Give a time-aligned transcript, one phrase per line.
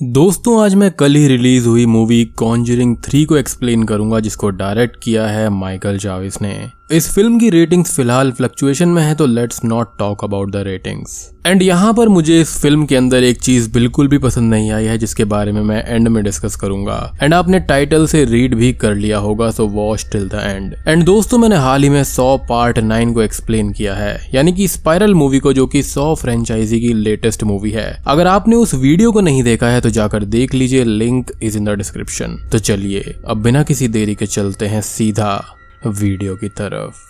[0.00, 4.96] दोस्तों, आज मैं कल ही रिलीज़ हुई मूवी कॉन्जरिंग थ्री को एक्सप्लेन करूँगा, जिसको डायरेक्ट
[5.02, 6.52] किया है माइकल जाविस ने।
[6.92, 11.18] इस फ़िल्म की रेटिंग्स फ़िलहाल फ्लक्चुएशन में है तो let's not talk about the ratings
[11.46, 14.84] and यहाँ पर मुझे इस फ़िल्म के अंदर एक चीज़ बिल्कुल भी पसंद नहीं आई
[14.84, 18.72] है, जिसके बारे में मैं एंड में डिस्कस करूँगा। एंड आपने टाइटल से रीड भी
[18.74, 22.36] कर लिया होगा so watch till the end and दोस्तों, मैंने हाल ही में सौ
[22.48, 26.80] पार्ट नाइन को एक्सप्लेन किया है। यानी कि स्पाइरल मूवी को जो कि सौ फ्रेंचाइजी
[26.80, 30.54] की लेटेस्ट मूवी है। अगर आपने उस वीडियो को नहीं देखा है तो जाकर देख
[30.54, 34.82] लीजिए link is in the description तो चलिए, अब बिना किसी देरी के चलते हैं
[34.84, 35.42] सीधा
[35.86, 37.08] वीडियो की तरफ़।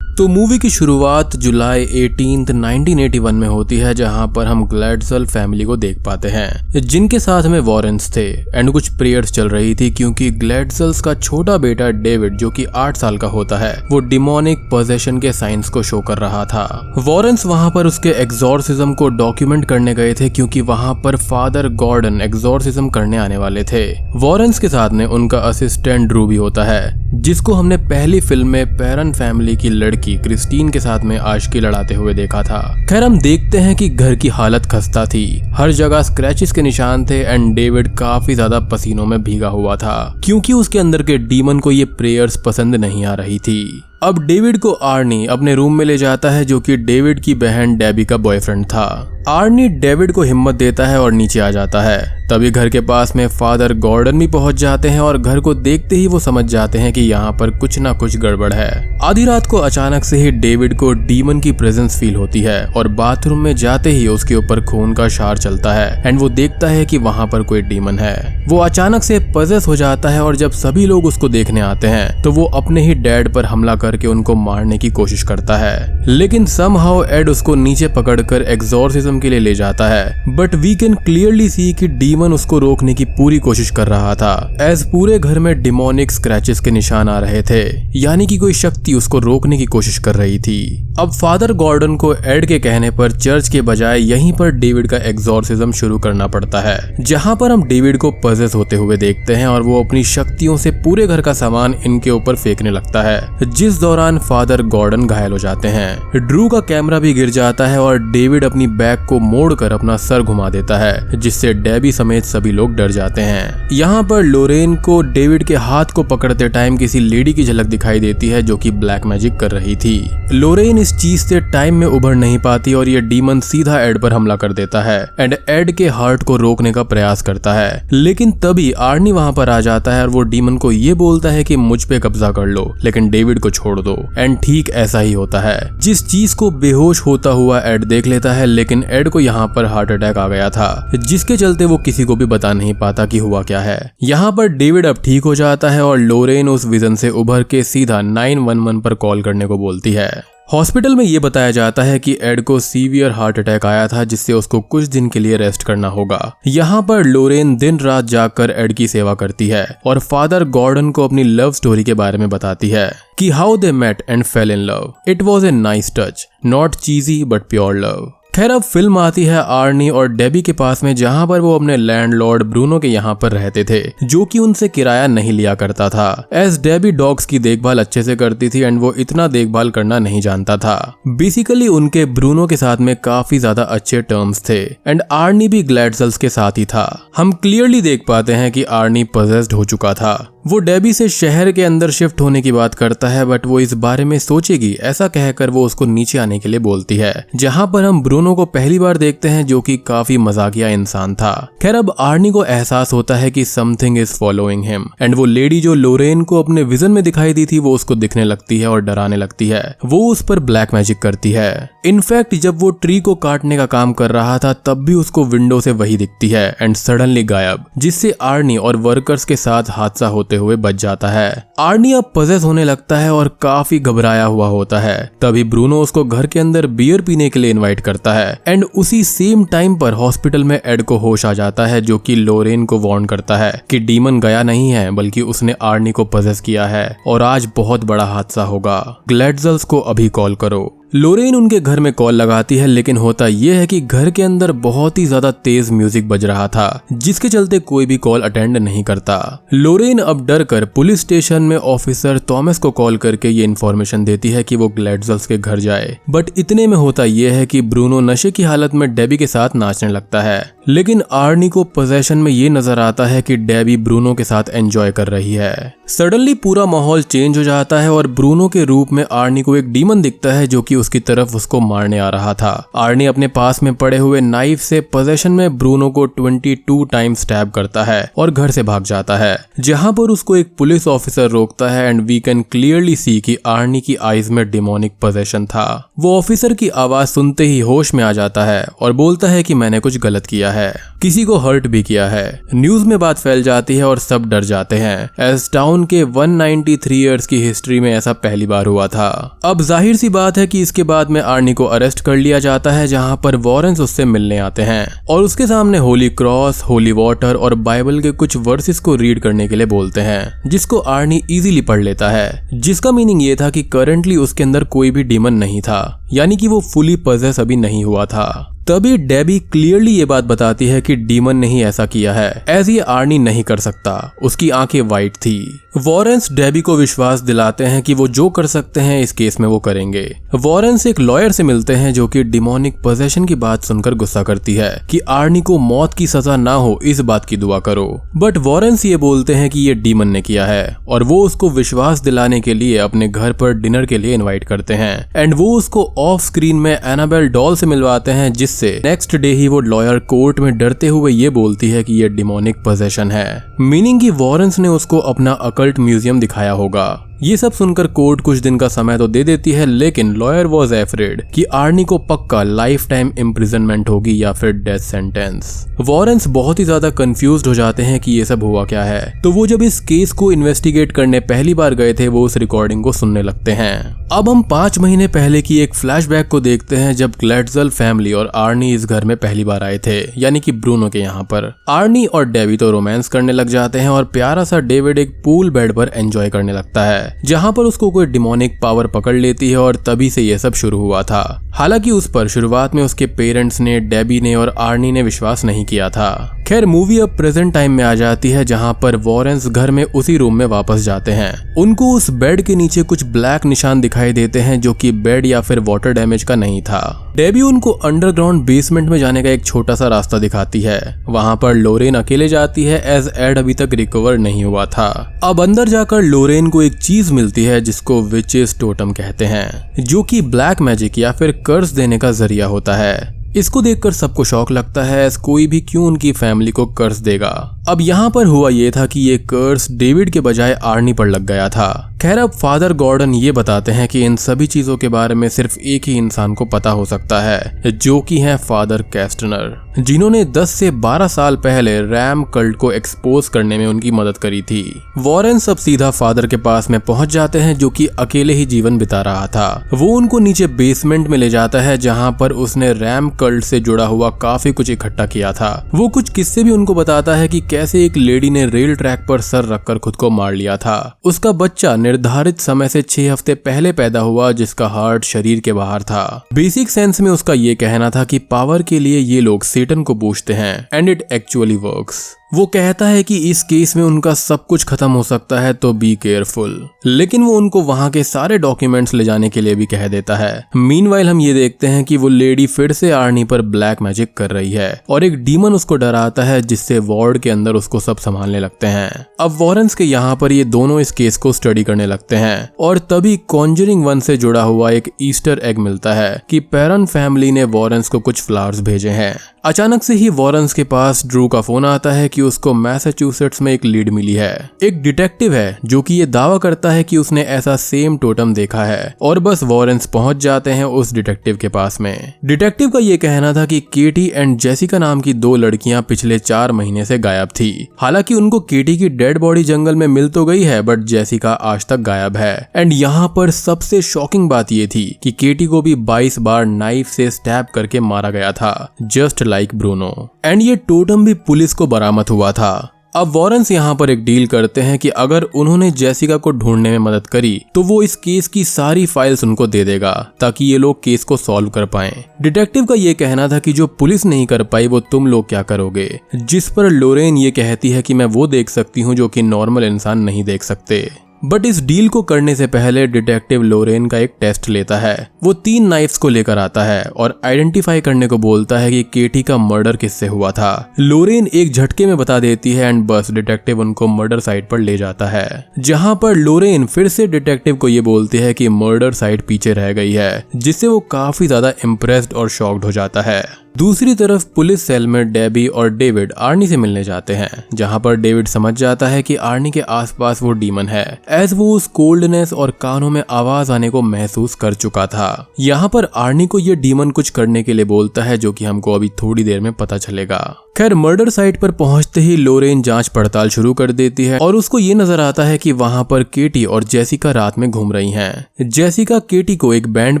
[0.18, 5.64] तो मूवी की शुरुआत जुलाई 18 1981 में होती है, जहाँ पर हम ग्लैडसल फैमिली
[5.64, 9.90] को देख पाते हैं, जिनके साथ में वॉरेंस थे, एंड कुछ प्रेयर्स चल रही थी,
[9.90, 14.58] क्योंकि ग्लैडसल्स का छोटा बेटा डेविड, जो कि आठ साल का होता है, वो डिमोनिक
[14.58, 19.64] पोजेशन के साइंस को शो कर रहा था। वॉरेंस वहाँ पर उसके एग्जॉर्सिज्म को डॉक्यूमेंट
[19.64, 23.84] करने गए थे, क्योंकि वहाँ पर फादर गॉर्डन एग्जॉर्सिज्म करने आने वाले थे।
[24.16, 28.76] वॉरेंस के साथ में उनका असिस्टेंट ड्रू भी होता है, जिसको हमने पहली फ़िल्म में
[28.76, 33.04] पेरन फैमिली की लड़की लड़की क्रिस्टीन के साथ में आशकी लड़ाते हुए देखा था। खैर,
[33.04, 37.20] हम देखते हैं कि घर की हालत खस्ता थी। हर जगह स्क्रैचेस के निशान थे
[37.22, 41.70] एंड डेविड काफ़ी ज़्यादा पसीनों में भीगा हुआ था, क्योंकि उसके अंदर के डीमन को
[41.70, 45.96] ये प्रेयर्स पसंद नहीं आ रही थी। अब डेविड को आर्नी अपने रूम में ले
[45.98, 50.54] जाता है जो कि डेविड की बहन डेबी का बॉयफ्रेंड था। आर्नी डेविड को हिम्मत
[50.54, 54.26] देता है और नीचे आ जाता है। तभी घर के पास में फादर गॉर्डन भी
[54.26, 57.50] पहुँच जाते हैं और घर को देखते ही वो समझ जाते हैं कि यहाँ पर
[57.50, 61.52] कुछ ना कुछ गड़बड़ है। आधी रात को अचानक से ही डेविड को डीमन की
[61.52, 65.72] प्रेजेंस फील होती है और बाथरूम में जाते ही उसके ऊपर खून का शार चलता
[65.72, 69.66] है एंड वो देखता है की वहाँ पर कोई डीमन है। वो अचानक से पजेस
[69.66, 72.94] हो जाता है और जब सभी लोग उसको देखने आते हैं तो वो अपने ही
[72.94, 77.54] डैड पर हमला करके उनको मारने की कोशिश करता है। लेकिन सम हाउ एड उसको
[77.54, 82.32] नीचे पकड़कर एग्जॉर्सिज्म के लिए ले जाता है। But we can clearly see कि डीमन
[82.32, 86.70] उसको रोकने की पूरी कोशिश कर रहा था। एज पूरे घर में डिमोनिक स्क्रैचेस के
[86.70, 87.64] निशान आ रहे थे।
[87.96, 92.14] यानी कि कोई शक्ति उसको रोकने की कोशिश कर रही थी। अब फादर गॉर्डन को
[92.14, 96.60] एड के कहने पर चर्च के बजाय यहीं पर डेविड का एग्जॉर्सिज्म शुरू करना पड़ता
[96.60, 100.56] है। जहाँ पर हम डेविड को पजेस होते हुए देखते हैं और वो अपनी शक्तियों
[100.56, 105.32] से पूरे घर का सामान इनके ऊपर फेंकने लगता है। जिस दौरान फादर गॉर्डन घायल
[105.32, 109.18] हो जाते हैं। ड्रू का कैमरा भी गिर जाता है और डेविड अपनी बैग को
[109.18, 114.02] मोड़कर अपना सर घुमा देता है, जिससे डेबी समेत सभी लोग डर जाते हैं। यहाँ
[114.02, 118.28] पर लोरेन को डेविड के हाथ को पकड़ते टाइम किसी लेडी की झलक दिखाई देती
[118.28, 119.96] है, जो की ब्लैक मैजिक कर रही थी।
[120.32, 124.12] लोरेन इस चीज़ से टाइम में उभर नहीं पाती और ये डीमन सीधा एड पर
[124.12, 128.32] हमला कर देता है, एंड एड के हार्ट को रोकने का प्रयास करता है। लेकिन
[128.42, 131.56] तभी आर्नी वहाँ पर आ जाता है और वो डीमन को ये बोलता है कि
[131.56, 135.40] मुझ पे कब्जा कर लो, लेकिन डेविड को छोड़ दो। एंड ठीक ऐसा ही होता
[135.40, 139.52] है। जिस चीज़ को बेहोश होता हुआ एड देख लेता है, लेकिन एड को यहाँ
[139.56, 143.06] पर हार्ट अटैक आ गया था, जिसके चलते वो किसी को भी बता नहीं पाता
[143.06, 146.66] की हुआ क्या है। यहाँ पर डेविड अब ठीक हो जाता है और लोरेन उस
[146.66, 151.20] विजन से उभर के सीधा 911 पर कॉल करने को बोलती है। हॉस्पिटल में यह
[151.20, 155.08] बताया जाता है कि एड को सीवियर हार्ट अटैक आया था, जिससे उसको कुछ दिन
[155.08, 159.48] के लिए रेस्ट करना होगा। यहाँ पर लोरेन दिन रात जाकर एड की सेवा करती
[159.48, 163.56] है और फादर गॉर्डन को अपनी लव स्टोरी के बारे में बताती है कि how
[163.56, 164.92] they met and fell in love.
[165.08, 168.12] It was a nice touch, not cheesy but pure love.
[168.36, 171.76] खैर अब फ़िल्म आती है आर्नी और डेबी के पास में, जहाँ पर वो अपने
[171.76, 176.28] लैंडलॉर्ड ब्रूनो के यहाँ पर रहते थे, जो कि उनसे किराया नहीं लिया करता था।
[176.32, 180.20] एस डेबी डॉग्स की देखभाल अच्छे से करती थी एंड वो इतना देखभाल करना नहीं
[180.20, 180.76] जानता था।
[181.08, 186.16] बेसिकली उनके ब्रूनो के साथ में काफ़ी ज़्यादा अच्छे टर्म्स थे, एंड आर्नी भी ग्लैडसल्स
[186.16, 186.86] के साथ ही था।
[187.16, 190.16] हम क्लियरली देख पाते हैं कि आर्नी पोजेस्ड हो चुका था।
[190.46, 193.72] वो डेबी से शहर के अंदर शिफ्ट होने की बात करता है, बट वो इस
[193.74, 197.84] बारे में सोचेगी, ऐसा कहकर वो उसको नीचे आने के लिए बोलती है। जहाँ पर
[197.84, 201.94] हम ब्रूनो को पहली बार देखते हैं, जो कि काफ़ी मजाकिया इंसान था। खैर, अब
[201.98, 206.22] आर्नी को एहसास होता है कि something is following him and वो लेडी जो लोरेन
[206.22, 209.48] को अपने विजन में दिखाई दी थी, वो उसको दिखने लगती है और डराने लगती
[209.48, 213.66] है। वो उस पर ब्लैक मैजिक करती है। इनफैक्ट जब वो ट्री को काटने का
[213.66, 217.64] काम कर रहा था, तब भी उसको विंडो से वही दिखती है एंड सडनली गायब,
[217.78, 222.12] जिससे आर्नी और वर्कर्स के साथ हादसा होते होते हुए बच जाता है। आर्नी अब
[222.16, 226.38] पजेस होने लगता है और काफ़ी घबराया हुआ होता है। तभी ब्रूनो उसको घर के
[226.40, 230.60] अंदर बियर पीने के लिए इनवाइट करता है। एंड उसी सेम टाइम पर हॉस्पिटल में
[230.66, 234.20] एड को होश आ जाता है, जो कि लोरेन को वार्न करता है कि डीमन
[234.20, 238.42] गया नहीं है, बल्कि उसने आर्नी को पजेस किया है। और आज बहुत बड़ा हादसा
[238.42, 243.26] होगा। ग्लेडजल्स को अभी कॉल करो। लोरेन उनके घर में कॉल लगाती है, लेकिन होता
[243.26, 247.28] यह है कि घर के अंदर बहुत ही ज़्यादा तेज म्यूज़िक बज रहा था, जिसके
[247.28, 249.16] चलते कोई भी कॉल अटेंड नहीं करता।
[249.54, 254.30] लोरेन अब डर कर पुलिस स्टेशन में ऑफिसर थॉमस को कॉल करके ये इन्फॉर्मेशन देती
[254.30, 258.00] है कि वो ग्लेडजल्स के घर जाए। बट इतने में होता यह है कि ब्रूनो
[258.02, 262.30] नशे की हालत में डेबी के साथ नाचने लगता है। लेकिन आर्नी को पोजेशन में
[262.32, 266.64] ये नज़र आता है कि डेबी ब्रूनो के साथ एंजॉय कर रही है। सडनली पूरा
[266.66, 270.32] माहौल चेंज हो जाता है और ब्रूनो के रूप में आर्नी को एक डीमन दिखता
[270.32, 273.98] है, जो कि उसकी तरफ़ उसको मारने आ रहा था। आर्नी अपने पास में पड़े
[273.98, 278.62] हुए नाइफ से पोजेशन में ब्रूनो को 22 टाइम स्टैब करता है और घर से
[278.62, 282.96] भाग जाता है, जहाँ पर उसको एक पुलिस ऑफिसर रोकता है and we can clearly
[282.96, 285.66] see कि आर्नी की आईज में डिमोनिक पोजेशन था।
[285.98, 289.54] वो ऑफिसर की आवाज़ सुनते ही होश में आ जाता है और बोलता है कि
[289.54, 293.42] मैंने कुछ गलत किया है। किसी को हर्ट भी किया है। न्यूज़ में बात फैल
[293.42, 297.92] जाती है और सब डर जाते हैं। एस टाउन के 193 इयर्स की हिस्ट्री में
[297.92, 301.52] ऐसा पहली बार हुआ था। अब ज़ाहिर सी बात है कि इसके बाद में आर्नी
[301.54, 305.46] को अरेस्ट कर लिया जाता है, जहाँ पर वॉरेंस उससे मिलने आते हैं। और उसके
[305.46, 309.66] सामने होली क्रॉस, होली वाटर और बाइबल के कुछ वर्सेस को रीड करने के लिए
[309.66, 314.42] बोलते हैं, जिसको आर्नी इजीली पढ़ लेता है, जिसका मीनिंग ये था कि करंटली उसके
[314.42, 318.55] अंदर कोई भी डिमन नहीं था, यानी कि वो फुली पजेस अभी नहीं हुआ था।
[318.70, 322.68] तभी डेबी क्लियरली ये बात बताती है कि डीमन ने ही ऐसा किया है। एज
[322.68, 327.82] ये आर्नी नहीं कर सकता। उसकी आँखें वाइट थी। वॉरेंस डेबी को विश्वास दिलाते हैं
[327.82, 331.42] कि वो जो कर सकते हैं, इस केस में वो करेंगे। वॉरेंस एक लॉयर से
[331.42, 335.58] मिलते हैं जो कि डिमोनिक पोजेशन की बात सुनकर गुस्सा करती है कि आर्नी को
[335.58, 339.50] मौत की सजा ना हो, इस बात की दुआ करो। बट वॉरेंस ये बोलते हैं
[339.50, 343.32] कि ये डीमन ने किया है और वो उसको विश्वास दिलाने के लिए अपने घर
[343.32, 347.56] पर डिनर के लिए इन्वाइट करते हैं। एंड वो उसको ऑफ़ स्क्रीन में एनाबेल डॉल
[347.56, 351.30] से मिलवाते हैं जिस जिससे नेक्स्ट डे ही वो लॉयर कोर्ट में डरते हुए ये
[351.30, 356.20] बोलती है कि ये डिमोनिक पोजेशन है। मीनिंग की वॉरेंस ने उसको अपना अकल्ट म्यूज़ियम
[356.20, 360.12] दिखाया होगा। ये सब सुनकर कोर्ट कुछ दिन का समय तो दे देती है, लेकिन
[360.14, 365.66] लॉयर वॉज़ एफ्रेड कि आर्नी को पक्का लाइफ टाइम इम्प्रिजनमेंट होगी या फिर डेथ सेंटेंस
[365.80, 369.32] वॉरेंस बहुत ही ज़्यादा कंफ्यूज हो जाते हैं कि ये सब हुआ क्या है। तो
[369.32, 372.92] वो जब इस केस को इन्वेस्टिगेट करने पहली बार गए थे, वो उस रिकॉर्डिंग को
[372.92, 377.12] सुनने लगते हैं। अब हम पाँच महीने पहले की एक फ्लैशबैक को देखते हैं जब
[377.20, 380.98] ग्लेडजल फैमिली और आर्नी इस घर में पहली बार आए थे, यानी कि ब्रूनो के
[380.98, 384.98] यहाँ पर। आर्नी और डेवी तो रोमांस करने लग जाते हैं और प्यारा सा डेविड
[384.98, 389.16] एक पूल बेड पर एंजॉय करने लगता है जहाँ पर उसको कोई डिमोनिक पावर पकड़
[389.16, 392.82] लेती है और तभी से यह सब शुरू हुआ था। हालाँकि उस पर शुरुआत में
[392.82, 397.16] उसके पेरेंट्स ने डेबी ने और आर्नी ने विश्वास नहीं किया था। खैर, मूवी अब
[397.16, 400.80] प्रेजेंट टाइम में आ जाती है जहाँ पर वॉरेंस घर में उसी रूम में वापस
[400.80, 404.92] जाते हैं। उनको उस बेड के नीचे कुछ ब्लैक निशान दिखाई देते हैं जो कि
[404.92, 409.30] बेड या फिर वाटर डैमेज का नहीं था। डेबी उनको अंडरग्राउंड बेसमेंट में जाने का
[409.30, 410.78] एक छोटा सा रास्ता दिखाती है।
[411.08, 415.40] वहाँ पर लोरेन अकेले जाती है एज एड अभी तक रिकवर नहीं हुआ था। अब
[415.40, 420.22] अंदर जाकर लोरेन को एक चीज़ मिलती है, जिसको विचेस टोटम कहते हैं, जो कि
[420.22, 424.82] ब्लैक मैजिक या फिर कर्ज देने का ज़रिया होता है। इसको देखकर सबको शौक लगता
[424.84, 427.28] है कोई भी क्यों उनकी फैमिली को कर्ज देगा।
[427.68, 431.26] अब यहाँ पर हुआ ये था कि ये कर्ज डेविड के बजाय आर्नी पर लग
[431.26, 435.14] गया था। खैर अब फादर गॉर्डन ये बताते हैं कि इन सभी चीज़ों के बारे
[435.14, 439.82] में सिर्फ़ एक ही इंसान को पता हो सकता है, जो कि है फादर कैस्टनर,
[439.82, 444.42] जिन्होंने 10 से 12 साल पहले रैम कल्ट को एक्सपोज करने में उनकी मदद करी
[444.42, 448.44] थी। वॉरेन सब सीधा फादर के पास में पहुँच जाते हैं, जो कि अकेले ही
[448.46, 452.72] जीवन बिता रहा था। वो उनको नीचे बेसमेंट में ले जाता है, जहाँ पर उसने
[452.72, 456.74] रैम कल्ट से जुड़ा हुआ काफ़ी कुछ इकट्ठा किया था। वो कुछ किस्से भी उनको
[456.74, 460.32] बताता है कि कैसे एक लेडी ने रेल ट्रैक पर सर रखकर खुद को मार
[460.32, 465.40] लिया था। उसका बच्चा निर्धारित समय से छह हफ़्ते पहले पैदा हुआ, जिसका हार्ट शरीर
[465.40, 469.20] के बाहर था। बेसिक सेंस में उसका ये कहना था कि पावर के लिए ये
[469.20, 472.04] लोग सेटन को पूछते हैं एंड इट एक्चुअली वर्क्स
[472.36, 475.72] वो कहता है कि इस केस में उनका सब कुछ खत्म हो सकता है तो
[475.72, 479.86] बी केयरफुल लेकिन वो उनको वहाँ के सारे डॉक्यूमेंट्स ले जाने के लिए भी कह
[479.88, 483.82] देता है। मीन हम ये देखते हैं कि वो लेडी फिर से आर्नी पर ब्लैक
[483.82, 487.80] मैजिक कर रही है और एक डीमन उसको डराता है, जिससे वार्ड के अंदर उसको
[487.80, 491.64] सब संभालने लगते हैं। अब वॉरेंस के यहाँ पर ये दोनों इस केस को स्टडी
[491.64, 496.22] करने लगते हैं और तभी कॉन्जरिंग वन से जुड़ा हुआ एक ईस्टर एग मिलता है
[496.30, 500.64] कि पेरन फैमिली ने वॉरेंस को कुछ फ्लावर्स भेजे हैं। अचानक से ही वॉरेंस के
[500.64, 504.82] पास ड्रू का फ़ोन आता है कि उसको मैसाचुसेट्स में एक लीड मिली है। एक
[504.82, 508.94] डिटेक्टिव है, जो कि ये दावा करता है कि उसने ऐसा सेम टोटम देखा है,
[509.02, 513.32] और बस वॉरेंस पहुँच जाते हैं उस डिटेक्टिव के पास में। डिटेक्टिव का ये कहना
[513.32, 517.68] था कि केटी एंड जेसिका नाम की दो लड़कियाँ पिछले चार महीने से गायब थी।
[517.78, 521.66] हालाँकि उनको केटी की डेड बॉडी जंगल में मिल तो गई है, बट जेसिका आज
[521.66, 525.74] तक गायब है। एंड यहाँ पर सबसे शॉकिंग बात ये थी कि केटी को भी
[525.74, 531.04] 22 बार नाइफ से स्टैब करके मारा गया था, जस्ट लाइक ब्रूनो। एंड ये टोटम
[531.04, 534.88] भी पुलिस को बरामद हुआ था। अब वॉरेंस यहाँ पर एक डील करते हैं कि
[534.90, 539.24] अगर उन्होंने जेसिका को ढूँढने में मदद करी तो वो इस केस की सारी फाइल्स
[539.24, 543.28] उनको दे देगा, ताकि ये लोग केस को सॉल्व कर पाए। डिटेक्टिव का ये कहना
[543.28, 545.88] था कि जो पुलिस नहीं कर पाई, वो तुम लोग क्या करोगे?
[546.16, 549.64] जिस पर लोरेन ये कहती है कि मैं वो देख सकती हूँ जो कि नॉर्मल
[549.64, 550.88] इंसान नहीं देख सकते।
[551.24, 555.32] बट इस डील को करने से पहले डिटेक्टिव लोरेन का एक टेस्ट लेता है। वो
[555.34, 559.36] तीन नाइफ्स को लेकर आता है और आइडेंटिफाई करने को बोलता है कि केटी का
[559.38, 563.86] मर्डर किससे हुआ था। लोरेन एक झटके में बता देती है एंड बस डिटेक्टिव उनको
[563.88, 568.18] मर्डर साइट पर ले जाता है। जहाँ पर लोरेन फिर से डिटेक्टिव को ये बोलती
[568.18, 572.64] है कि मर्डर साइट पीछे रह गई है, जिससे वो काफ़ी ज़्यादा इम्प्रेस्ड और शॉक्ड
[572.64, 573.24] हो जाता है।
[573.56, 577.96] दूसरी तरफ़ पुलिस सेल में डेबी और डेविड आर्नी से मिलने जाते हैं, जहाँ पर
[577.96, 582.32] डेविड समझ जाता है कि आर्नी के आसपास वो डीमन है, एज वो उस कोल्डनेस
[582.32, 586.56] और कानों में आवाज़ आने को महसूस कर चुका था यहाँ पर आर्नी को ये
[586.56, 589.78] डीमन कुछ करने के लिए बोलता है, जो कि हमको अभी थोड़ी देर में पता
[589.78, 594.36] चलेगा खैर, मर्डर साइट पर पहुँचते ही लोरेन जाँच पड़ताल शुरू कर देती है, और
[594.36, 597.90] उसको ये नज़र आता है कि वहाँ पर केटी और जेसिका रात में घूम रही
[597.90, 600.00] हैं। जेसिका केटी को एक बैंड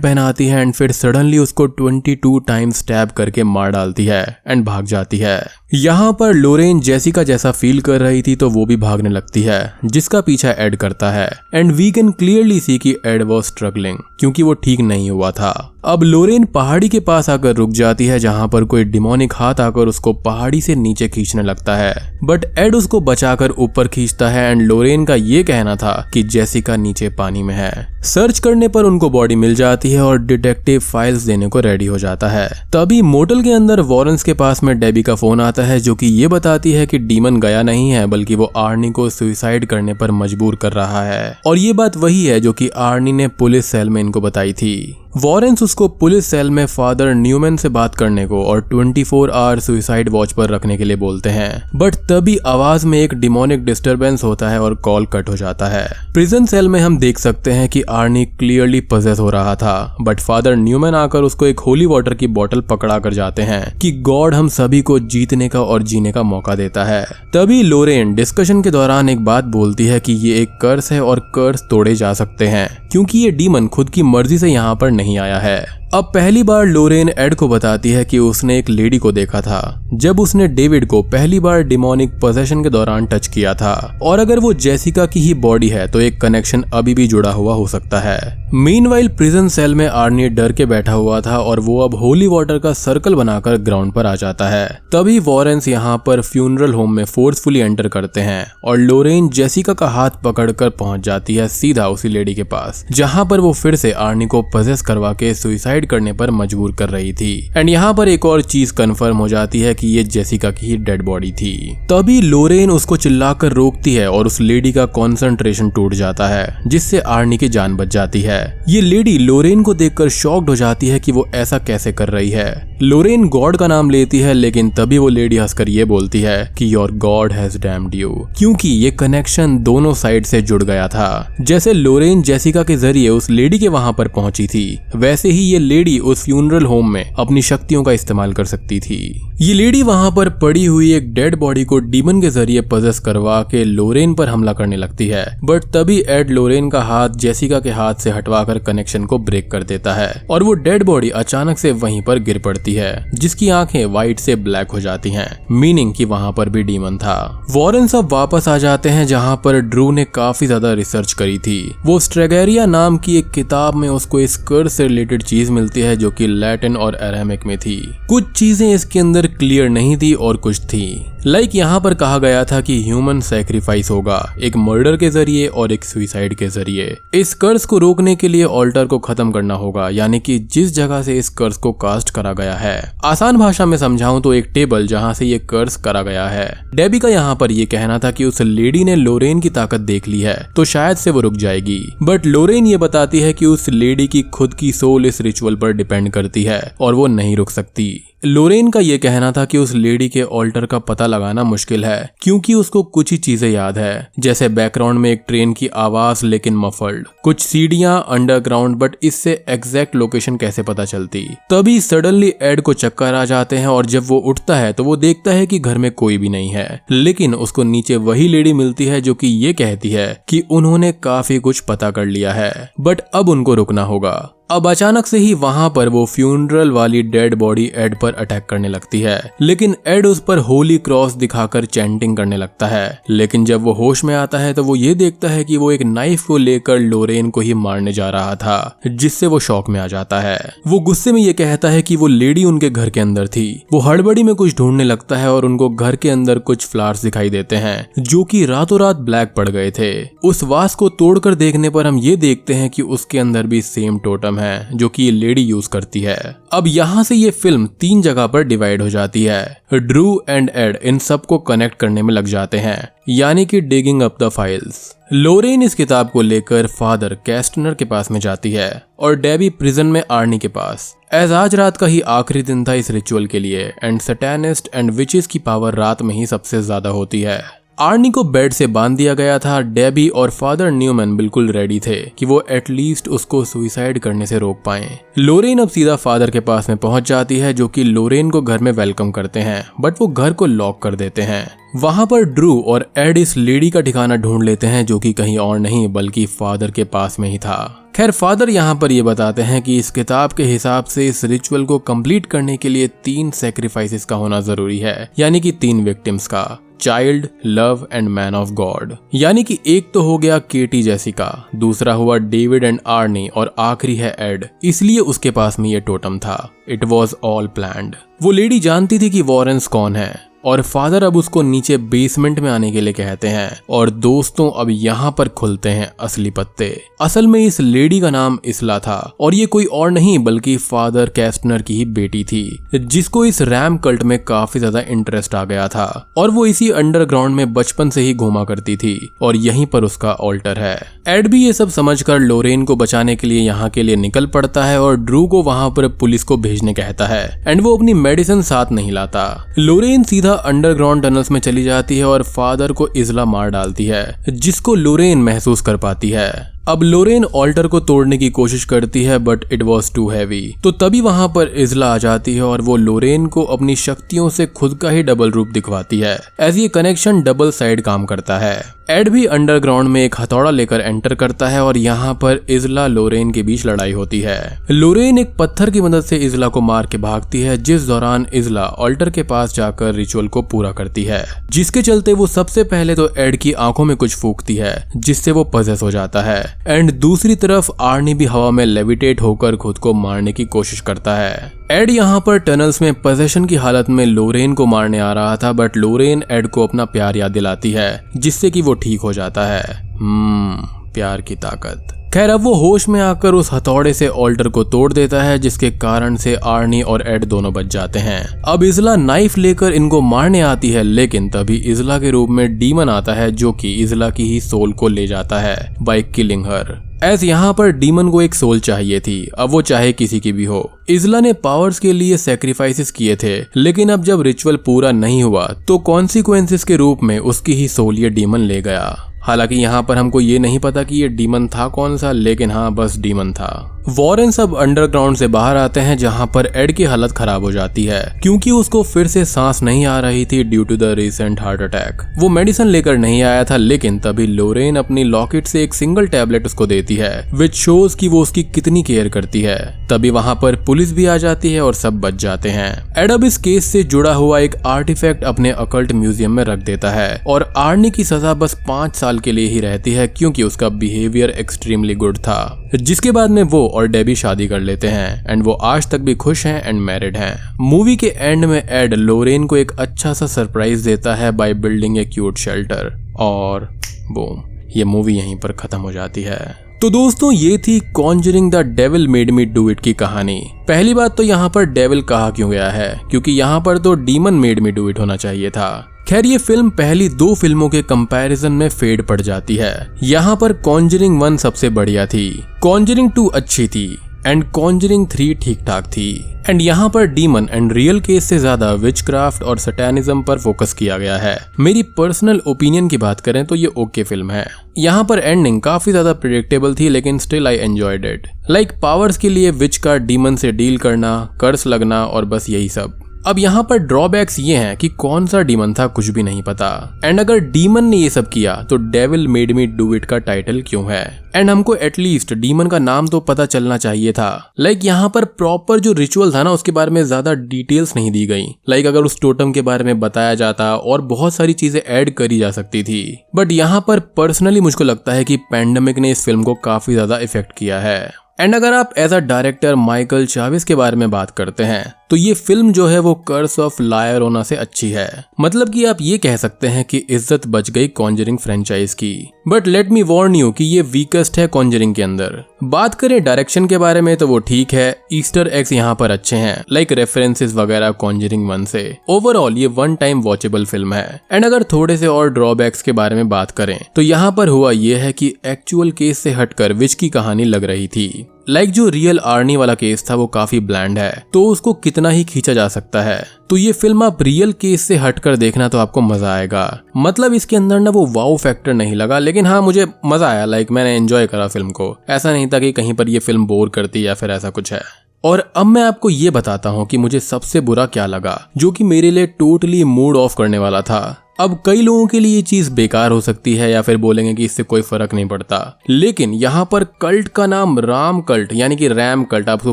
[0.02, 4.84] पहनाती है, एंड फिर सडनली उसको 22 टाइम स्टैब करके मार डालती है एंड भाग
[4.84, 5.40] जाती है।
[5.74, 9.72] यहाँ पर लोरेन जेसिका जैसा फील कर रही थी तो वो भी भागने लगती है,
[9.84, 14.42] जिसका पीछा एड करता है। And we can clearly see कि एड वॉज़ स्ट्रगलिंग क्योंकि
[14.42, 18.48] वो ठीक नहीं हुआ था। अब लोरेन पहाड़ी के पास आकर रुक जाती है, जहाँ
[18.48, 23.00] पर कोई डिमोनिक हाथ आकर उसको पहाड़ी से नीचे खींचने लगता है। बट एड उसको
[23.00, 27.54] बचाकर ऊपर खींचता है एंड लोरेन का ये कहना था कि जेसिका नीचे पानी में
[27.54, 31.86] है। सर्च करने पर उनको बॉडी मिल जाती है और डिटेक्टिव फाइल्स देने को रेडी
[31.86, 35.62] हो जाता है। तभी मोटल के अंदर वॉरेंस के पास में डेबी का फ़ोन आता
[35.62, 39.10] है, जो कि ये बताती है कि डीमन गया नहीं है, बल्कि वो आर्नी को
[39.10, 43.12] सुइसाइड करने पर मजबूर कर रहा है। और ये बात वही है जो कि आर्नी
[43.12, 47.68] ने पुलिस सेल में इनको बताई थी। वॉरेंस उसको पुलिस सेल में फादर न्यूमैन से
[47.68, 51.70] बात करने को और 24 फोर आवर सुइसाइड वॉच पर रखने के लिए बोलते हैं।
[51.76, 55.86] बट तभी आवाज़ में एक डिमोनिक डिस्टरबेंस होता है और कॉल कट हो जाता है।
[56.12, 60.20] प्रिजन सेल में हम देख सकते हैं कि आर्नी क्लियरली पजेस हो रहा था, बट
[60.20, 64.34] फादर न्यूमैन आकर उसको एक होली वाटर की बॉटल पकड़ा कर जाते हैं कि गॉड
[64.34, 67.02] हम सभी को जीतने का और जीने का मौका देता है।
[67.34, 71.20] तभी लोरेन डिस्कशन के दौरान एक बात बोलती है कि ये एक कर्स है और
[71.34, 75.04] कर्स तोड़े जा सकते हैं, क्योंकि ये डीमन खुद की मर्ज़ी से यहाँ पर नहीं
[75.14, 79.10] आया है। अब पहली बार लोरेन एड को बताती है कि उसने एक लेडी को
[79.12, 83.98] देखा था, जब उसने डेविड को पहली बार डिमोनिक पोजेशन के दौरान टच किया था।
[84.02, 87.54] और अगर वो जेसिका की ही बॉडी है तो एक कनेक्शन अभी भी जुड़ा हुआ
[87.54, 88.18] हो सकता है।
[88.54, 92.58] मीन प्रिजन सेल में आर्नी डर के बैठा हुआ था और वो अब होली वाटर
[92.58, 97.04] का सर्कल बनाकर ग्राउंड पर आ जाता है। तभी वॉरेंस यहाँ पर फ्यूनरल होम में
[97.04, 102.08] फोर्सफुली एंटर करते हैं और लोरेन जेसिका का हाथ पकड़कर पहुँच जाती है सीधा उसी
[102.08, 105.86] लेडी के पास, जहाँ पर वो फिर से आर्नी को पजेस करवा के सुइसाइड सुसाइड
[105.86, 109.60] करने पर मजबूर कर रही थी। एंड यहाँ पर एक और चीज़ कंफर्म हो जाती
[109.60, 111.56] है कि ये जेसिका की ही डेड बॉडी थी।
[111.90, 117.00] तभी लोरेन उसको चिल्लाकर रोकती है और उस लेडी का कॉन्सेंट्रेशन टूट जाता है, जिससे
[117.08, 121.00] आर्नी की जान बच जाती है। ये लेडी लोरेन को देखकर शॉक्ड हो जाती है
[121.00, 124.98] कि वो ऐसा कैसे कर रही है। लोरेन गॉड का नाम लेती है, लेकिन तभी
[124.98, 129.58] वो लेडी हंसकर ये बोलती है कि your God has damned you क्योंकि ये कनेक्शन
[129.62, 133.92] दोनों साइड से जुड़ गया था। जैसे लोरेन जेसिका के ज़रिए उस लेडी के वहाँ
[133.92, 138.32] पर पहुँची थी, वैसे ही ये लेडी उस फ्यूनरल होम में अपनी शक्तियों का इस्तेमाल
[138.32, 138.98] कर सकती थी।
[139.40, 143.40] ये लेडी वहाँ पर पड़ी हुई एक डेड बॉडी को डीमन के ज़रिए पजस करवा
[143.42, 147.70] के लोरेन पर हमला करने लगती है। बट तभी एड लोरेन का हाथ जेसिका के
[147.70, 151.72] हाथ से हटवाकर कनेक्शन को ब्रेक कर देता है और वो डेड बॉडी अचानक से
[151.74, 156.04] वहीं पर गिर पड़ती है, जिसकी आँखें व्हाइट से ब्लैक हो जाती हैं मीनिंग कि
[156.06, 160.04] वहाँ पर भी डीमन था। वॉरेन सब वापस आ जाते हैं जहाँ पर ड्रू ने
[160.14, 164.68] काफ़ी ज़्यादा रिसर्च करी थी। वो स्ट्रेगेरिया नाम की एक किताब में उसको इस कर
[164.68, 167.76] से रिलेटेड चीज़ मिलती है जो कि लैटिन और अरेमिक में थी।
[168.08, 170.86] कुछ चीज़ें इसके अंदर क्लियर नहीं थी और कुछ थी।
[171.26, 175.72] लाइक यहाँ पर कहा गया था कि ह्यूमन सेक्रीफाइस होगा, एक मर्डर के ज़रिए और
[175.72, 179.88] एक सुइसाइड के ज़रिए। इस कर्ज को रोकने के लिए ऑल्टर को खत्म करना होगा,
[179.90, 183.76] यानी कि जिस जगह से इस कर्ज को कास्ट करा गया है। आसान भाषा में
[183.78, 187.52] समझाऊं तो एक टेबल जहाँ से ये कर्ज करा गया है। डेबी का यहाँ पर
[187.52, 190.96] ये कहना था कि उस लेडी ने लोरेन की ताकत देख ली है तो शायद
[190.96, 194.72] से वो रुक जाएगी। बट लोरेन ये बताती है कि उस लेडी की खुद की
[194.72, 198.98] सोल इस रिचुअल पर डिपेंड करती है, और वो नहीं रुक सकती। लोरेन का यह
[198.98, 203.10] कहना था कि उस लेडी के ऑल्टर का पता लगाना मुश्किल है, क्योंकि उसको कुछ
[203.12, 208.04] ही चीज़ें याद है, जैसे बैकग्राउंड में एक ट्रेन की आवाज़ लेकिन मफल्ड कुछ सीढ़ियाँ
[208.08, 211.26] अंडरग्राउंड बट इससे एग्जैक्ट लोकेशन कैसे पता चलती?
[211.50, 214.96] तभी सडनली एड को चक्कर आ जाते हैं, और जब वो उठता है तो वो
[214.96, 218.86] देखता है कि घर में कोई भी नहीं है। लेकिन उसको नीचे वही लेडी मिलती
[218.86, 223.00] है, जो कि ये कहती है कि उन्होंने काफ़ी कुछ पता कर लिया है बट
[223.14, 227.64] अब उनको रुकना होगा। अब अचानक से ही वहाँ पर वो फ्यूनरल वाली डेड बॉडी
[227.74, 232.36] एड पर अटैक करने लगती है। लेकिन एड उस पर होली क्रॉस दिखाकर चैंटिंग करने
[232.36, 235.56] लगता है। लेकिन जब वो होश में आता है तो वो ये देखता है कि
[235.56, 239.68] वो एक नाइफ को लेकर लोरेन को ही मारने जा रहा था, जिससे वो शौक
[239.68, 242.90] में आ जाता है। वो गुस्से में ये कहता है कि वो लेडी उनके घर
[242.90, 246.38] के अंदर थी। वो हड़बड़ी में कुछ ढूँढने लगता है और उनको घर के अंदर
[246.38, 249.92] कुछ फ्लावर्स दिखाई देते हैं, जो की रातों रात ब्लैक पड़ गए थे।
[250.24, 253.98] उस वास को तोड़कर देखने पर हम ये देखते हैं कि उसके अंदर भी सेम
[253.98, 256.16] टोटम सिस्टम है, जो कि ये लेडी यूज़ करती है।
[256.52, 260.76] अब यहाँ से ये फ़िल्म तीन जगह पर डिवाइड हो जाती है। ड्रू एंड एड
[260.82, 264.94] इन सबको कनेक्ट करने में लग जाते हैं, यानी कि digging up the files.
[265.12, 269.86] Lorraine इस किताब को लेकर फादर कैस्टनर के पास में जाती है, और डेबी प्रिजन
[269.86, 273.38] में आर्नी के पास। एज आज रात का ही आखिरी दिन था इस रिचुअल के
[273.38, 277.42] लिए, एंड सटैनिस्ट एंड विचेस की पावर रात में ही सबसे ज़्यादा होती है।
[277.78, 281.96] आर्नी को बेड से बाँध दिया गया था। डेबी और फादर न्यूमैन बिल्कुल रेडी थे
[282.18, 286.68] कि वो एटलीस्ट उसको सुइसाइड करने से रोक पाए। लोरेन अब सीधा फादर के पास
[286.68, 290.06] में पहुँच जाती है, जो कि लोरेन को घर में वेलकम करते हैं बट वो
[290.06, 294.16] घर को लॉक कर देते हैं। वहाँ पर ड्रू और एड इस लेडी का ठिकाना
[294.16, 297.92] ढूंढ लेते हैं, जो कि कहीं और नहीं, बल्कि फादर के पास में ही था।
[297.96, 301.64] खैर, फादर यहाँ पर ये बताते हैं कि इस किताब के हिसाब से इस रिचुअल
[301.64, 306.26] को कंप्लीट करने के लिए तीन सेक्रीफाइसेस का होना ज़रूरी है, यानी कि तीन विक्टिम्स
[306.26, 311.44] का। Child love and man of God यानी कि एक तो हो गया केटी जैसिका
[311.54, 316.18] दूसरा हुआ डेविड एंड आर्नी और आखिरी है एड इसलिए उसके पास में ये टोटम
[316.18, 316.50] था.
[316.68, 320.25] इट वॉज़ ऑल प्लान वो लेडी जानती थी कि वॉरेंस कौन है.
[320.44, 324.70] और फादर अब उसको नीचे बेसमेंट में आने के लिए कहते हैं और दोस्तों अब
[324.70, 326.68] यहाँ पर खुलते हैं असली पत्ते।
[327.00, 331.08] असल में इस लेडी का नाम इसला था और ये कोई और नहीं, बल्कि फादर
[331.16, 335.68] कैस्टनर की ही बेटी थी, जिसको इस रैम कल्ट में काफ़ी ज़्यादा इंटरेस्ट आ गया
[335.68, 335.86] था।
[336.18, 340.12] और वो इसी अंडरग्राउंड में बचपन से ही घूमा करती थी और यहीं पर उसका
[340.12, 343.96] ऑल्टर है। एड भी ये सब समझकर लोरेन को बचाने के लिए यहाँ के लिए
[343.96, 347.76] निकल पड़ता है और ड्रू को वहाँ पर पुलिस को भेजने कहता है। एंड वो
[347.76, 352.72] अपनी मेडिसिन साथ नहीं लाता। लोरेन सीधा अंडरग्राउंड टनल्स में चली जाती है और फादर
[352.72, 357.78] को इजला मार डालती है, जिसको लोरेन महसूस कर पाती है। अब लोरेन ऑल्टर को
[357.80, 361.92] तोड़ने की कोशिश करती है but it was too heavy तो तभी वहाँ पर इजला
[361.94, 365.48] आ जाती है और वो लोरेन को अपनी शक्तियों से खुद का ही डबल रूप
[365.48, 368.56] दिखवाती है एज ये कनेक्शन डबल साइड काम करता है।
[368.90, 373.30] एड भी अंडरग्राउंड में एक हथौड़ा लेकर एंटर करता है और यहाँ पर इजला लोरेन
[373.32, 376.98] के बीच लड़ाई होती है। लोरेन एक पत्थर की मदद से इजला को मार के
[376.98, 381.82] भागती है, जिस दौरान इजला ऑल्टर के पास जाकर रिचुअल को पूरा करती है। जिसके
[381.82, 385.82] चलते वो सबसे पहले तो एड की आँखों में कुछ फूकती है, जिससे वो पजेस
[385.82, 390.32] हो जाता है। एंड दूसरी तरफ़ आर्नी भी हवा में लेविटेट होकर खुद को मारने
[390.32, 394.66] की कोशिश करता है। एड यहाँ पर टनल्स में पोजेशन की हालत में लोरेन को
[394.66, 398.62] मारने आ रहा था बट लोरेन एड को अपना प्यार याद दिलाती है, जिससे कि
[398.62, 403.32] वो ठीक हो जाता है। हम्म प्यार की ताकत। खैर, अब वो होश में आकर
[403.32, 407.52] उस हथौड़े से ऑल्टर को तोड़ देता है, जिसके कारण से आर्नी और एड दोनों
[407.52, 412.10] बच जाते हैं। अब इजला नाइफ लेकर इनको मारने आती है, लेकिन तभी इजला के
[412.10, 415.76] रूप में डीमन आता है, जो कि इजला की ही सोल को ले जाता है,
[415.82, 419.92] बाई किलिंग हर। एज यहाँ पर डीमन को एक सोल चाहिए थी। अब वो चाहे
[419.92, 424.22] किसी की भी हो। इजला ने पावर्स के लिए सेक्रीफाइसिस किए थे, लेकिन अब जब
[424.22, 428.60] रिचुअल पूरा नहीं हुआ तो कॉन्सिक्वेंसेस के रूप में उसकी ही सोल ये डीमन ले
[428.62, 432.50] गया। हालाँकि यहाँ पर हमको ये नहीं पता कि ये डीमन था कौन सा, लेकिन
[432.50, 436.84] हाँ बस डीमन था। वॉरेन सब अंडरग्राउंड से बाहर आते हैं, जहाँ पर एड की
[436.84, 440.64] हालत खराब हो जाती है, क्योंकि उसको फिर से सांस नहीं आ रही थी due
[440.64, 445.04] to the recent heart attack वो मेडिसिन लेकर नहीं आया था, लेकिन तभी लोरेन अपनी
[445.04, 449.08] लॉकेट से एक सिंगल टैबलेट उसको देती है विच शोज़ की वो उसकी कितनी केयर
[449.08, 452.72] करती है। तभी वहाँ पर पुलिस भी आ जाती है और सब बच जाते हैं।
[452.98, 456.90] एड अब इस केस से जुड़ा हुआ एक आर्टिफैक्ट अपने अकल्ट म्यूज़ियम में रख देता
[456.90, 460.68] है, और आर्नी की सजा बस पाँच साल के लिए ही रहती है, क्योंकि उसका
[460.68, 465.42] बिहेवियर एक्सट्रीमली गुड था। जिसके बाद में वो और डेबी शादी कर लेते हैं एंड
[465.42, 469.46] वो आज तक भी खुश हैं एंड मैरिड हैं। मूवी के एंड में एड लोरेन
[469.46, 473.68] को एक अच्छा सा सरप्राइज़ देता है by building a cute shelter और
[474.12, 474.42] बूम
[474.76, 476.38] ये मूवी यहीं पर खत्म हो जाती है।
[476.82, 481.16] तो दोस्तों, ये थी Conjuring The Devil Made Me Do It की कहानी। पहली बात
[481.16, 483.00] तो यहाँ पर डेविल कहा क्यों गया है?
[483.10, 486.68] क्योंकि यहाँ पर तो demon made me do it होना चाहिए था। खैर, ये फ़िल्म
[486.70, 491.68] पहली दो फ़िल्मों के कंपैरिजन में फेड पड़ जाती है। यहाँ पर कॉन्जरिंग वन सबसे
[491.68, 493.86] बढ़िया थी। कॉन्जरिंग टू अच्छी थी
[494.26, 496.08] एंड कॉन्जरिंग थ्री ठीक ठाक थी।
[496.48, 500.72] एंड यहाँ पर डीमन एंड रियल केस से ज़्यादा विच क्राफ्ट और सटैनिज्म पर फोकस
[500.72, 504.46] किया गया है। मेरी पर्सनल ओपिनियन की बात करें तो ये ओके okay फ़िल्म है।
[504.78, 509.28] यहाँ पर एंडिंग काफ़ी ज़्यादा प्रिडिक्टेबल थी, लेकिन still I enjoyed it like powers के
[509.28, 513.62] लिए विच का डीमन से डील करना कर्स लगना और बस यही सब। अब यहाँ
[513.62, 516.68] पर ड्रॉबैक्स ये हैं कि कौन सा डीमन था कुछ भी नहीं पता।
[517.04, 520.62] एंड अगर डीमन ने ये सब किया तो Devil made me do it का टाइटल
[520.62, 521.04] क्यों है?
[521.36, 525.24] एंड हमको एटलीस्ट डीमन का नाम तो पता चलना चाहिए था। लाइक like यहाँ पर
[525.24, 528.94] प्रॉपर जो रिचुअल था ना, उसके बारे में ज़्यादा डिटेल्स नहीं दी गई। लाइक like
[528.94, 532.50] अगर उस टोटम के बारे में बताया जाता और बहुत सारी चीज़ें ऐड करी जा
[532.50, 533.02] सकती थी।
[533.36, 537.18] बट यहाँ पर पर्सनली मुझको लगता है कि पैंडमिक ने इस फ़िल्म को काफ़ी ज़्यादा
[537.18, 541.30] इफ़ेक्ट किया है। एंड अगर आप as a director Michael Chaves के बारे में बात
[541.30, 545.08] करते हैं तो ये फ़िल्म जो है वो कर्स ऑफ़ लायरोना से अच्छी है।
[545.40, 549.12] मतलब कि आप ये कह सकते हैं कि इज़्ज़त बच गई कॉन्जरिंग फ्रेंचाइज की।
[549.48, 553.66] But let me warn you कि ये वीकेस्ट है कॉन्जरिंग के अंदर। बात करें डायरेक्शन
[553.66, 557.54] के बारे में तो वो ठीक है। ईस्टर एक्स यहाँ पर अच्छे हैं। लाइक रेफरेंसेस
[557.54, 562.06] वगैरह कॉन्जरिंग वन से। ओवरऑल ये वन टाइम वॉचेबल फ़िल्म है। एंड अगर थोड़े से
[562.06, 565.92] और ड्रॉबैक्स के बारे में बात करें तो यहाँ पर हुआ ये है कि एक्चुअल
[565.92, 570.04] केस से हटकर विच की कहानी लग रही थी। लाइक जो रियल आर्नी वाला केस
[570.10, 573.72] था, वो काफ़ी ब्लैंड है। तो उसको कितना ही खींचा जा सकता है। तो ये
[573.72, 577.90] फ़िल्म आप रियल केस से हटकर देखना तो आपको मज़ा आएगा। मतलब इसके अंदर ना
[577.90, 581.70] वो वाओ फैक्टर नहीं लगा, लेकिन हाँ मुझे मज़ा आया। लाइक मैंने एंजॉय करा फ़िल्म
[581.70, 584.72] को। ऐसा नहीं था कि कहीं पर ये फ़िल्म बोर करती या फिर ऐसा कुछ
[584.72, 584.82] है।
[585.24, 588.84] और अब मैं आपको ये बताता हूँ कि मुझे सबसे बुरा क्या लगा, जो कि
[588.84, 592.70] मेरे लिए टोटली मूड ऑफ़ करने वाला था। अब कई लोगों के लिए ये चीज़
[592.74, 595.58] बेकार हो सकती है या फिर बोलेंगे कि इससे कोई फ़र्क नहीं पड़ता।
[595.90, 599.72] लेकिन यहाँ पर कल्ट का नाम राम कल्ट, यानी कि रैम कल्ट, आप उसको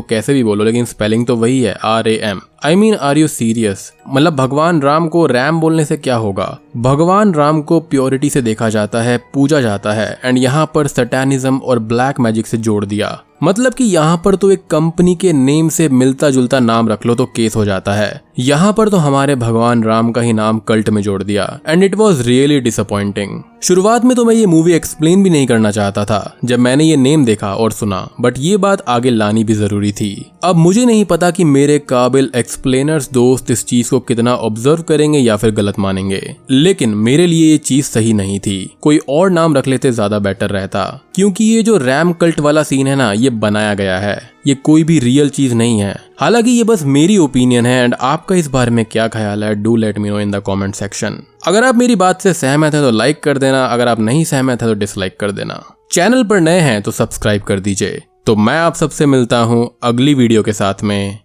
[0.00, 3.26] कैसे भी बोलो, लेकिन स्पेलिंग तो वही है R A M I mean are you
[3.28, 6.46] serious मतलब भगवान राम को रैम बोलने से क्या होगा?
[6.76, 11.58] भगवान राम को प्योरिटी से देखा जाता है, पूजा जाता है एंड यहाँ पर सटैनिज्म
[11.58, 15.68] और ब्लैक मैजिक से जोड़ दिया। मतलब कि यहाँ पर तो एक कंपनी के नेम
[15.68, 19.34] से मिलता जुलता नाम रख लो तो केस हो जाता है। यहाँ पर तो हमारे
[19.36, 24.04] भगवान राम का ही नाम कल्ट में जोड़ दिया and it was really disappointing शुरुआत
[24.04, 27.24] में तो मैं ये मूवी एक्सप्लेन भी नहीं करना चाहता था, जब मैंने ये नेम
[27.24, 31.30] देखा और सुना बट ये बात आगे लानी भी ज़रूरी थी। अब मुझे नहीं पता
[31.30, 36.20] कि मेरे काबिल एक्सप्लेनर्स दोस्त इस चीज़ को कितना ऑब्ज़र्व करेंगे या फिर गलत मानेंगे।
[36.50, 40.50] लेकिन मेरे लिए ये चीज़ सही नहीं थी। कोई और नाम रख लेते ज़्यादा बेटर
[40.50, 44.54] रहता। क्योंकि ये जो रैम कल्ट वाला सीन है ना, ये बनाया गया है। ये
[44.54, 48.48] कोई भी रियल चीज़ नहीं है। हालाँकि ये बस मेरी ओपिनियन है एंड आपका इस
[48.48, 51.74] बारे में क्या ख्याल है do let me know in the comment section अगर आप
[51.74, 54.74] मेरी बात से सहमत है तो लाइक कर देना, अगर आप नहीं सहमत है तो
[54.74, 59.06] डिसलाइक कर देना। चैनल पर नए हैं तो सब्सक्राइब कर दीजिए। तो मैं आप सबसे
[59.06, 61.18] मिलता हूँ अगली वीडियो के साथ में।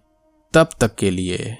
[0.54, 1.56] तब तक के लिए।